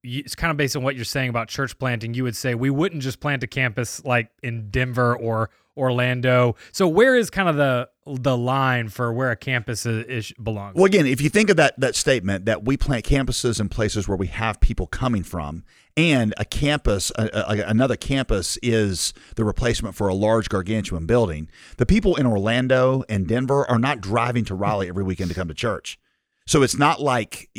it's 0.02 0.34
kind 0.34 0.50
of 0.50 0.56
based 0.56 0.76
on 0.76 0.82
what 0.82 0.96
you're 0.96 1.04
saying 1.04 1.30
about 1.30 1.48
church 1.48 1.78
planting. 1.78 2.14
You 2.14 2.24
would 2.24 2.36
say 2.36 2.54
we 2.54 2.70
wouldn't 2.70 3.02
just 3.02 3.20
plant 3.20 3.42
a 3.42 3.46
campus 3.46 4.04
like 4.04 4.30
in 4.42 4.70
Denver 4.70 5.16
or 5.16 5.50
Orlando. 5.76 6.56
So 6.72 6.86
where 6.88 7.16
is 7.16 7.30
kind 7.30 7.48
of 7.48 7.56
the 7.56 7.88
the 8.04 8.36
line 8.36 8.88
for 8.88 9.12
where 9.12 9.30
a 9.30 9.36
campus 9.36 9.86
is, 9.86 10.32
belongs? 10.32 10.74
Well, 10.74 10.86
again, 10.86 11.06
if 11.06 11.20
you 11.20 11.28
think 11.28 11.50
of 11.50 11.56
that 11.56 11.78
that 11.80 11.94
statement 11.94 12.44
that 12.46 12.64
we 12.64 12.76
plant 12.76 13.04
campuses 13.04 13.60
in 13.60 13.68
places 13.68 14.08
where 14.08 14.16
we 14.16 14.26
have 14.26 14.60
people 14.60 14.86
coming 14.86 15.22
from, 15.22 15.64
and 15.96 16.34
a 16.36 16.44
campus, 16.44 17.12
a, 17.16 17.30
a- 17.32 17.68
another 17.68 17.96
campus 17.96 18.58
is 18.62 19.14
the 19.36 19.44
replacement 19.44 19.94
for 19.94 20.08
a 20.08 20.14
large 20.14 20.48
gargantuan 20.48 21.06
building. 21.06 21.48
The 21.76 21.86
people 21.86 22.16
in 22.16 22.26
Orlando 22.26 23.04
and 23.08 23.26
Denver 23.26 23.68
are 23.70 23.78
not 23.78 24.00
driving 24.00 24.44
to 24.46 24.54
Raleigh 24.54 24.88
every 24.88 25.04
weekend 25.04 25.30
to 25.30 25.34
come 25.34 25.48
to 25.48 25.54
church. 25.54 25.98
So 26.46 26.62
it's 26.62 26.76
not 26.76 27.00
like 27.00 27.50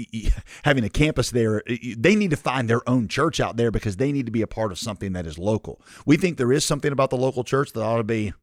having 0.64 0.84
a 0.84 0.90
campus 0.90 1.32
there. 1.32 1.64
They 1.68 2.16
need 2.16 2.32
to 2.32 2.38
find 2.38 2.70
their 2.70 2.88
own 2.88 3.08
church 3.08 3.40
out 3.40 3.58
there 3.58 3.72
because 3.72 3.98
they 3.98 4.12
need 4.12 4.26
to 4.26 4.32
be 4.32 4.42
a 4.42 4.48
part 4.48 4.72
of 4.72 4.80
something 4.80 5.14
that 5.14 5.26
is 5.26 5.38
local. 5.38 5.82
We 6.06 6.18
think 6.18 6.38
there 6.38 6.52
is 6.52 6.66
something 6.66 6.92
about 6.92 7.10
the 7.10 7.18
local 7.18 7.44
church 7.44 7.74
that 7.74 7.82
ought 7.82 7.98
to 7.98 8.04
be 8.04 8.34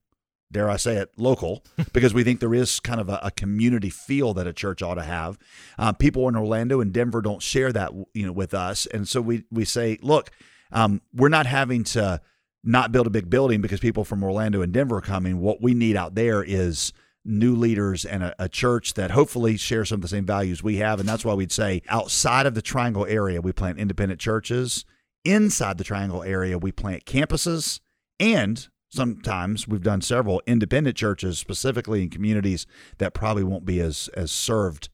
dare 0.53 0.69
I 0.69 0.77
say 0.77 0.97
it, 0.97 1.11
local, 1.17 1.65
because 1.93 2.13
we 2.15 2.25
think 2.25 2.41
there 2.41 2.55
is 2.55 2.81
kind 2.81 3.01
of 3.01 3.09
a, 3.09 3.21
a 3.23 3.31
community 3.31 3.91
feel 3.91 4.35
that 4.35 4.47
a 4.47 4.53
church 4.53 4.83
ought 4.83 4.95
to 4.95 5.03
have. 5.03 5.39
Uh, 5.79 5.93
people 5.93 6.29
in 6.29 6.37
Orlando 6.37 6.81
and 6.81 6.93
Denver 6.93 7.21
don't 7.21 7.43
share 7.43 7.73
that, 7.73 7.93
you 8.15 8.27
know, 8.27 8.33
with 8.33 8.55
us, 8.55 8.87
and 8.87 9.07
so 9.07 9.21
we 9.21 9.45
we 9.51 9.65
say, 9.65 9.99
look, 10.03 10.31
um, 10.73 11.03
we're 11.15 11.29
not 11.29 11.47
having 11.47 11.85
to 11.85 12.21
not 12.63 12.93
build 12.93 13.07
a 13.07 13.11
big 13.11 13.31
building 13.31 13.61
because 13.61 13.81
people 13.81 14.05
from 14.05 14.23
Orlando 14.23 14.61
and 14.61 14.73
Denver 14.73 14.97
are 14.97 15.03
coming. 15.03 15.41
What 15.41 15.63
we 15.63 15.73
need 15.73 15.97
out 15.97 16.15
there 16.15 16.43
is 16.43 16.93
new 17.25 17.55
leaders 17.55 18.05
and 18.05 18.23
a, 18.23 18.35
a 18.39 18.49
church 18.49 18.95
that 18.95 19.11
hopefully 19.11 19.57
share 19.57 19.85
some 19.85 19.97
of 19.97 20.03
the 20.03 20.09
same 20.09 20.27
values 20.27 20.63
we 20.63 20.77
have, 20.77 21.01
and 21.01 21.09
that's 21.09 21.25
why 21.25 21.35
we'd 21.35 21.53
say 21.53 21.83
outside 21.89 22.47
of 22.47 22.55
the 22.55 22.63
Triangle 22.63 23.07
area, 23.07 23.41
we 23.41 23.53
plant 23.53 23.79
independent 23.79 24.21
churches. 24.21 24.85
Inside 25.25 25.77
the 25.77 25.85
Triangle 25.85 26.23
area, 26.23 26.57
we 26.57 26.73
plant 26.73 27.05
campuses 27.05 27.81
and 28.19 28.69
sometimes 28.91 29.67
we've 29.67 29.83
done 29.83 30.03
several 30.03 30.43
independent 30.47 30.97
churches 30.97 31.39
specifically 31.39 32.03
in 32.03 32.11
communities 32.11 32.67
that 32.99 33.15
probably 33.15 33.43
won't 33.43 33.65
be 33.65 33.81
as 33.81 34.09
as 34.15 34.31
served 34.31 34.91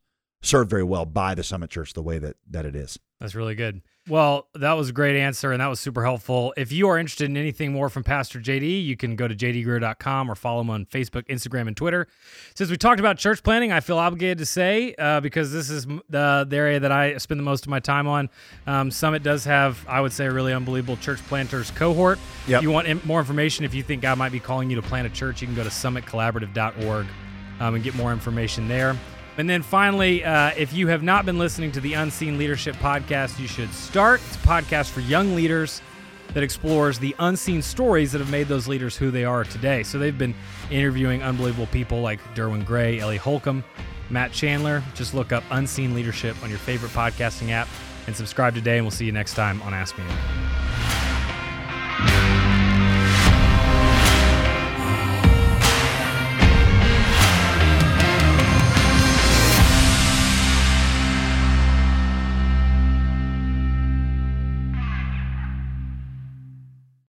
served 0.46 0.70
very 0.70 0.84
well 0.84 1.04
by 1.04 1.34
the 1.34 1.42
summit 1.42 1.70
church 1.70 1.92
the 1.92 2.02
way 2.02 2.18
that 2.18 2.36
that 2.48 2.64
it 2.64 2.74
is 2.76 2.98
That's 3.20 3.34
really 3.34 3.54
good. 3.54 3.82
Well, 4.08 4.46
that 4.54 4.74
was 4.74 4.90
a 4.90 4.92
great 4.92 5.18
answer 5.18 5.50
and 5.50 5.60
that 5.60 5.66
was 5.66 5.80
super 5.80 6.04
helpful. 6.04 6.54
If 6.56 6.70
you 6.70 6.88
are 6.88 6.96
interested 6.96 7.28
in 7.28 7.36
anything 7.36 7.72
more 7.72 7.88
from 7.88 8.04
Pastor 8.04 8.38
JD, 8.38 8.84
you 8.84 8.96
can 8.96 9.16
go 9.16 9.26
to 9.26 9.34
jdgreear.com 9.34 10.30
or 10.30 10.36
follow 10.36 10.60
him 10.60 10.70
on 10.70 10.86
Facebook, 10.86 11.26
Instagram, 11.26 11.66
and 11.66 11.76
Twitter. 11.76 12.06
Since 12.54 12.70
we 12.70 12.76
talked 12.76 13.00
about 13.00 13.18
church 13.18 13.42
planting, 13.42 13.72
I 13.72 13.80
feel 13.80 13.98
obligated 13.98 14.38
to 14.38 14.46
say, 14.46 14.94
uh, 14.96 15.20
because 15.20 15.52
this 15.52 15.70
is 15.70 15.86
the, 15.86 16.46
the 16.48 16.56
area 16.56 16.78
that 16.78 16.92
I 16.92 17.16
spend 17.16 17.40
the 17.40 17.44
most 17.44 17.64
of 17.64 17.68
my 17.68 17.80
time 17.80 18.06
on, 18.06 18.30
um, 18.68 18.92
Summit 18.92 19.24
does 19.24 19.44
have, 19.44 19.84
I 19.88 20.00
would 20.00 20.12
say, 20.12 20.26
a 20.26 20.32
really 20.32 20.52
unbelievable 20.52 20.96
church 20.98 21.18
planters 21.26 21.72
cohort. 21.72 22.20
Yep. 22.46 22.58
If 22.58 22.62
you 22.62 22.70
want 22.70 23.04
more 23.04 23.18
information, 23.18 23.64
if 23.64 23.74
you 23.74 23.82
think 23.82 24.02
God 24.02 24.18
might 24.18 24.30
be 24.30 24.38
calling 24.38 24.70
you 24.70 24.76
to 24.76 24.82
plant 24.82 25.08
a 25.08 25.10
church, 25.10 25.40
you 25.42 25.48
can 25.48 25.56
go 25.56 25.64
to 25.64 25.70
summitcollaborative.org 25.70 27.06
um, 27.58 27.74
and 27.74 27.82
get 27.82 27.96
more 27.96 28.12
information 28.12 28.68
there. 28.68 28.96
And 29.38 29.48
then 29.48 29.62
finally, 29.62 30.24
uh, 30.24 30.52
if 30.56 30.72
you 30.72 30.88
have 30.88 31.02
not 31.02 31.26
been 31.26 31.38
listening 31.38 31.72
to 31.72 31.80
the 31.80 31.94
Unseen 31.94 32.38
Leadership 32.38 32.74
podcast, 32.76 33.38
you 33.38 33.46
should 33.46 33.72
start. 33.72 34.20
It's 34.26 34.36
a 34.36 34.38
podcast 34.40 34.90
for 34.90 35.00
young 35.00 35.34
leaders 35.34 35.82
that 36.32 36.42
explores 36.42 36.98
the 36.98 37.14
unseen 37.18 37.62
stories 37.62 38.12
that 38.12 38.18
have 38.18 38.30
made 38.30 38.48
those 38.48 38.66
leaders 38.66 38.96
who 38.96 39.10
they 39.10 39.24
are 39.24 39.44
today. 39.44 39.82
So 39.82 39.98
they've 39.98 40.16
been 40.16 40.34
interviewing 40.70 41.22
unbelievable 41.22 41.66
people 41.68 42.00
like 42.00 42.20
Derwin 42.34 42.64
Gray, 42.64 42.98
Ellie 42.98 43.16
Holcomb, 43.16 43.62
Matt 44.10 44.32
Chandler. 44.32 44.82
Just 44.94 45.14
look 45.14 45.32
up 45.32 45.44
Unseen 45.50 45.94
Leadership 45.94 46.42
on 46.42 46.50
your 46.50 46.58
favorite 46.58 46.92
podcasting 46.92 47.50
app 47.50 47.68
and 48.06 48.14
subscribe 48.14 48.54
today, 48.54 48.76
and 48.76 48.84
we'll 48.84 48.90
see 48.90 49.06
you 49.06 49.12
next 49.12 49.34
time 49.34 49.60
on 49.62 49.74
Ask 49.74 49.96
Me. 49.98 50.04